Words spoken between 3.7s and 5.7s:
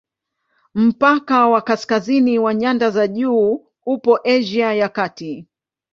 upo Asia ya Kati.